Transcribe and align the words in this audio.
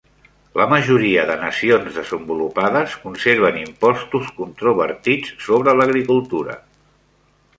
La 0.59 0.65
majoria 0.69 1.25
de 1.31 1.35
nacions 1.41 1.97
desenvolupades 1.97 2.95
conserven 3.03 3.59
impostos 3.65 4.33
controvertits 4.39 5.31
sobre 5.49 5.79
l'agricultura. 5.81 6.57